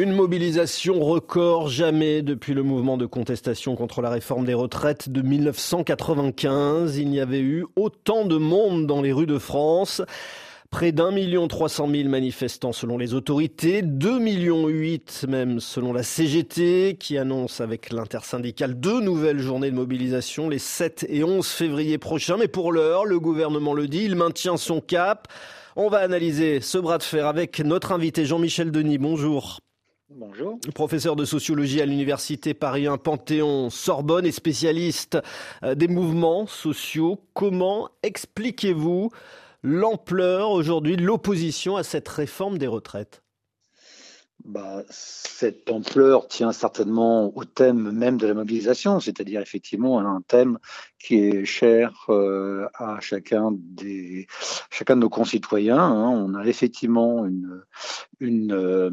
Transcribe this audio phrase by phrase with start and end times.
[0.00, 5.22] Une mobilisation record jamais depuis le mouvement de contestation contre la réforme des retraites de
[5.22, 6.98] 1995.
[6.98, 10.02] Il n'y avait eu autant de monde dans les rues de France.
[10.68, 15.92] Près d'un million trois cent mille manifestants selon les autorités, deux millions huit même selon
[15.92, 21.46] la CGT qui annonce avec l'intersyndicale deux nouvelles journées de mobilisation les 7 et 11
[21.46, 22.36] février prochains.
[22.36, 25.28] Mais pour l'heure, le gouvernement le dit, il maintient son cap.
[25.76, 28.98] On va analyser ce bras de fer avec notre invité Jean-Michel Denis.
[28.98, 29.60] Bonjour.
[30.10, 30.58] Bonjour.
[30.74, 35.18] Professeur de sociologie à l'université Paris 1 Panthéon Sorbonne et spécialiste
[35.62, 37.24] euh, des mouvements sociaux.
[37.32, 39.10] Comment expliquez-vous
[39.62, 43.23] l'ampleur aujourd'hui de l'opposition à cette réforme des retraites?
[44.44, 50.58] Bah, cette ampleur tient certainement au thème même de la mobilisation, c'est-à-dire effectivement un thème
[51.04, 54.26] qui est cher euh, à chacun des
[54.70, 55.78] chacun de nos concitoyens.
[55.78, 56.08] Hein.
[56.08, 57.62] On a effectivement une
[58.20, 58.90] une, euh,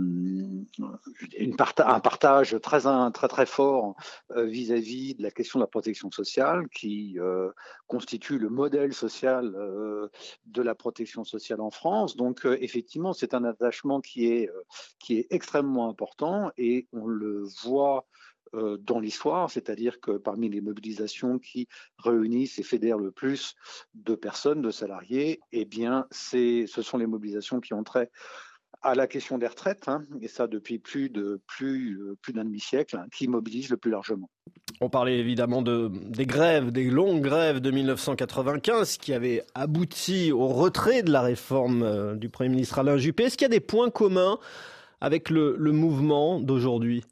[1.78, 2.82] un partage très
[3.14, 3.96] très très fort
[4.36, 7.18] euh, vis-à-vis de la question de la protection sociale qui
[7.88, 9.52] constitue le modèle social
[10.46, 12.16] de la protection sociale en France.
[12.16, 14.50] Donc effectivement, c'est un attachement qui est
[15.00, 18.06] qui est extrêmement important et on le voit
[18.54, 23.56] euh, dans l'histoire, c'est-à-dire que parmi les mobilisations qui réunissent et fédèrent le plus
[23.96, 27.84] de personnes, de salariés, eh bien, ce sont les mobilisations qui ont
[28.84, 32.46] à la question des retraites, hein, et ça depuis plus de plus, euh, plus d'un
[32.46, 34.30] demi-siècle, hein, qui mobilisent le plus largement.
[34.80, 40.48] On parlait évidemment de, des grèves, des longues grèves de 1995 qui avaient abouti au
[40.48, 43.24] retrait de la réforme euh, du Premier ministre Alain Juppé.
[43.24, 44.40] Est-ce qu'il y a des points communs
[45.02, 47.04] avec le, mouvement d'aujourd'hui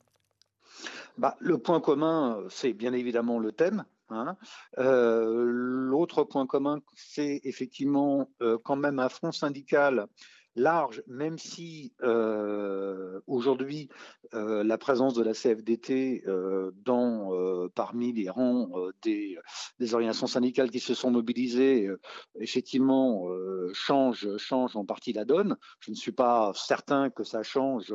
[1.18, 3.84] bah, Le point commun, c'est bien évidemment le thème.
[4.12, 4.38] Hein.
[4.78, 10.08] Euh, l'autre point commun, c'est effectivement euh, quand même un front syndical
[10.56, 13.90] large, même si euh, aujourd'hui
[14.34, 17.32] euh, la présence de la CFDT euh, dans,
[17.76, 18.70] parmi les rangs
[19.02, 19.38] des,
[19.94, 21.90] organisations syndicales qui se sont mobilisées,
[22.40, 23.28] effectivement,
[23.74, 25.58] change, change en partie la donne.
[25.80, 27.94] Je ne suis pas certain que ça change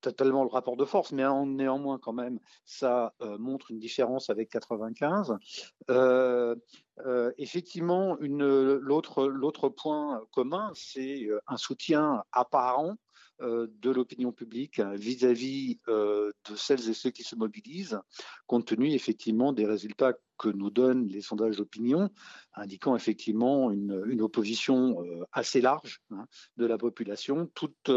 [0.00, 5.36] totalement le rapport de force, mais néanmoins quand même, ça montre une différence avec 95.
[7.00, 12.96] Euh, effectivement, l'autre point commun, c'est euh, un soutien apparent
[13.40, 17.98] euh, de l'opinion publique vis-à-vis de celles et ceux qui se mobilisent,
[18.46, 22.10] compte tenu effectivement des résultats que nous donnent les sondages d'opinion,
[22.54, 24.96] indiquant effectivement une, opposition
[25.32, 27.90] assez large hein, de la population, toute,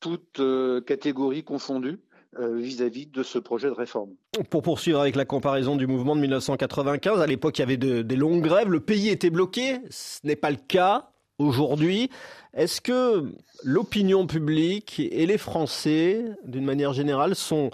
[0.00, 0.40] toute
[0.86, 2.00] catégorie confondue.
[2.38, 4.10] Euh, vis-à-vis de ce projet de réforme.
[4.50, 8.16] Pour poursuivre avec la comparaison du mouvement de 1995, à l'époque il y avait des
[8.16, 11.08] longues grèves, le pays était bloqué, ce n'est pas le cas
[11.38, 12.10] aujourd'hui.
[12.52, 13.32] Est-ce que
[13.64, 17.70] l'opinion publique et les Français, d'une manière générale, sont,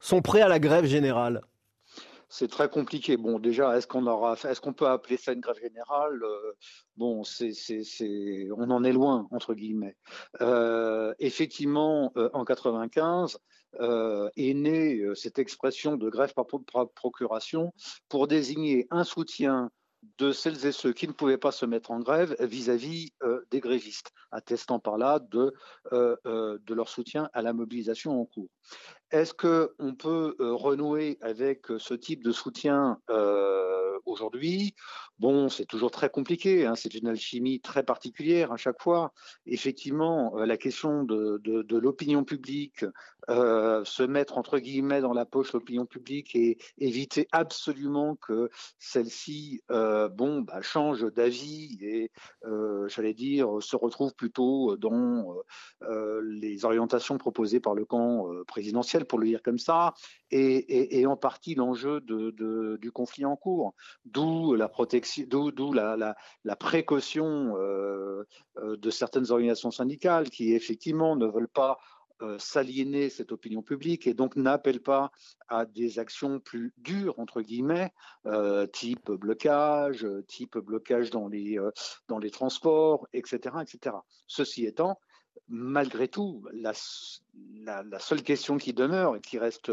[0.00, 1.40] sont prêts à la grève générale?
[2.36, 3.16] C'est très compliqué.
[3.16, 6.52] Bon, déjà, est-ce qu'on aura, est-ce qu'on peut appeler ça une grève générale euh,
[6.96, 9.96] Bon, c'est, c'est, on en est loin entre guillemets.
[10.40, 13.38] Euh, effectivement, en 95,
[13.80, 16.46] euh, est née euh, cette expression de grève par,
[16.94, 17.72] procuration
[18.08, 19.70] pour désigner un soutien
[20.18, 23.60] de celles et ceux qui ne pouvaient pas se mettre en grève vis-à-vis euh, des
[23.60, 25.52] grévistes, attestant par là de,
[25.92, 28.48] de leur soutien à la mobilisation en cours.
[29.10, 32.98] Est-ce qu'on peut renouer avec ce type de soutien
[34.06, 34.74] aujourd'hui
[35.20, 39.12] Bon, c'est toujours très compliqué, hein, c'est une alchimie très particulière à chaque fois.
[39.46, 41.40] Effectivement, la question de,
[41.78, 42.84] l'opinion publique,
[43.30, 49.62] euh, se mettre entre guillemets dans la poche l'opinion publique et éviter absolument que celle-ci
[49.70, 52.10] euh, bon, bah, change d'avis et,
[52.44, 55.32] euh, j'allais dire, se retrouve plutôt dans
[56.22, 59.94] les orientations proposées par le camp présidentiel, pour le dire comme ça,
[60.30, 63.74] et, en partie l'enjeu du conflit en cours,
[64.04, 65.26] d'où la protection,
[65.72, 71.78] la, la, la, précaution de certaines organisations syndicales qui effectivement ne veulent pas
[72.22, 75.10] euh, s'aliéner cette opinion publique et donc n'appelle pas
[75.48, 77.92] à des actions plus dures, entre guillemets,
[78.26, 81.72] euh, type blocage, type blocage dans les, euh,
[82.30, 83.96] transports, etc., etc.
[84.28, 85.00] Ceci étant,
[85.48, 86.72] malgré tout, la,
[87.98, 89.72] seule question qui demeure et qui reste,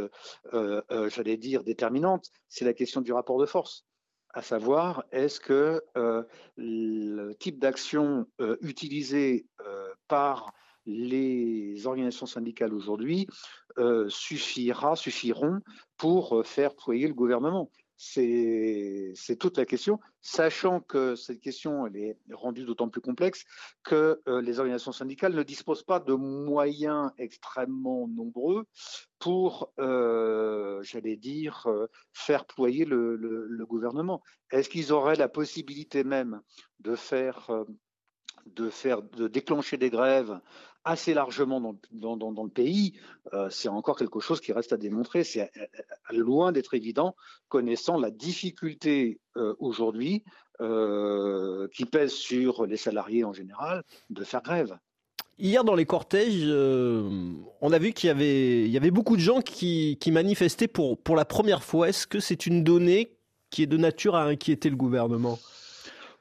[0.52, 3.86] j'allais dire, déterminante, c'est la question du rapport de force
[4.34, 5.82] à savoir est-ce que
[6.58, 8.26] le type d'action
[8.62, 9.46] utilisé
[10.08, 10.54] par
[10.86, 13.28] les organisations syndicales aujourd'hui
[13.78, 15.62] euh, suffira, suffiront
[15.98, 17.72] pour euh, faire ployer le gouvernement?
[18.04, 23.46] C'est toute la question, sachant que cette question elle est rendue d'autant plus complexe
[23.84, 28.66] que euh, les organisations syndicales ne disposent pas de moyens extrêmement nombreux
[29.20, 34.24] pour, euh, j'allais dire, euh, faire ployer le, le gouvernement.
[34.52, 36.42] Est-ce qu'ils auraient la possibilité même
[36.80, 37.52] de faire
[38.46, 40.40] de faire, de déclencher des grèves
[40.84, 42.94] assez largement dans, le pays,
[43.34, 45.24] euh, c'est encore quelque chose qui reste à démontrer.
[45.24, 45.66] C'est euh,
[46.12, 47.16] euh, loin d'être évident,
[47.50, 49.20] connaissant la difficulté
[49.60, 50.24] aujourd'hui
[50.60, 54.78] qui pèse sur les salariés en général de faire grève.
[55.40, 60.12] Hier, dans les cortèges, on a vu qu'il y avait, beaucoup de gens qui, qui
[60.12, 61.90] manifestaient pour, pour la première fois.
[61.90, 63.18] Est-ce que c'est une donnée
[63.50, 65.40] qui est de nature à inquiéter le gouvernement?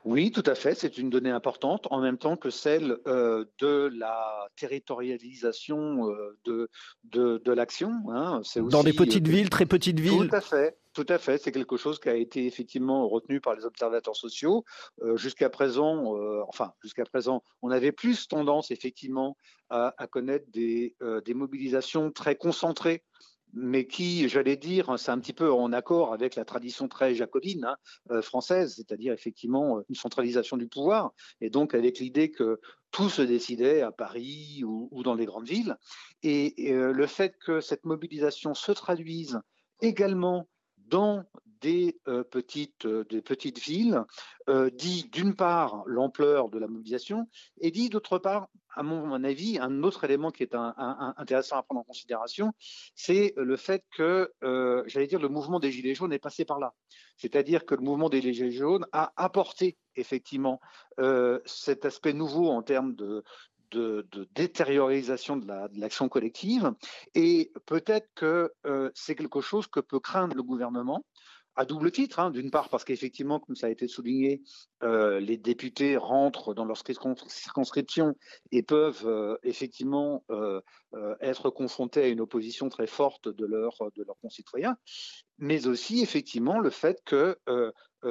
[0.05, 0.75] Oui, tout à fait.
[0.75, 6.69] C'est une donnée importante, en même temps que celle euh, de la territorialisation euh, de,
[7.05, 7.93] de, l'action.
[8.08, 8.41] Hein.
[8.56, 10.29] Dans des petites euh, villes, très petites villes.
[10.29, 10.79] Tout à fait.
[10.93, 14.64] Tout à fait, c'est quelque chose qui a été effectivement retenu par les observateurs sociaux.
[15.14, 16.17] jusqu'à présent,
[16.49, 19.37] enfin jusqu'à présent, on avait plus tendance effectivement
[19.69, 23.05] à, à connaître des, des mobilisations très concentrées
[23.52, 27.64] mais qui, j'allais dire, c'est un petit peu en accord avec la tradition très jacobine
[27.64, 27.76] hein,
[28.11, 32.61] euh, française, c'est-à-dire effectivement une centralisation du pouvoir, et donc avec l'idée que
[32.91, 35.76] tout se décidait à Paris ou, dans les grandes villes.
[36.23, 39.41] Et, euh, le fait que cette mobilisation se traduise
[39.81, 40.49] également
[40.79, 41.25] dans
[41.61, 44.05] des, euh, petites, des petites villes
[44.73, 47.29] dit d'une part l'ampleur de la mobilisation
[47.61, 51.81] et dit d'autre part à mon avis, un autre élément qui est intéressant à prendre
[51.81, 52.52] en considération,
[52.94, 56.58] c'est le fait que, euh, j'allais dire, le mouvement des Gilets jaunes est passé par
[56.58, 56.72] là.
[57.17, 60.61] C'est-à-dire que le mouvement des Gilets jaunes a apporté effectivement
[60.99, 63.25] euh, cet aspect nouveau en termes de,
[64.34, 65.46] détériorisation de
[65.78, 66.73] l'action collective.
[67.14, 71.05] Et peut-être que euh, c'est quelque chose que peut craindre le gouvernement
[71.60, 72.20] à double titre.
[72.20, 72.30] Hein.
[72.30, 74.42] D'une part, parce qu'effectivement, comme ça a été souligné,
[74.82, 78.16] euh, les députés rentrent dans leur circonscription
[78.50, 80.62] et peuvent euh, effectivement euh,
[81.20, 84.78] être confrontés à une opposition très forte de, de leurs concitoyens,
[85.36, 87.38] mais aussi effectivement le fait que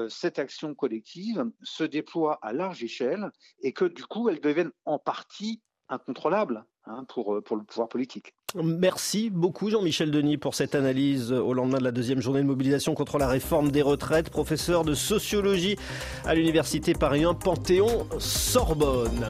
[0.08, 3.32] cette action collective se déploie à large échelle
[3.64, 8.34] et que du coup, elle devienne en partie incontrôlable hein, pour, pour le pouvoir politique.
[8.56, 12.96] Merci beaucoup Jean-Michel Denis pour cette analyse au lendemain de la deuxième journée de mobilisation
[12.96, 15.78] contre la réforme des retraites, professeur de sociologie
[16.26, 19.28] à l'université Paris 1 Panthéon Sorbonne.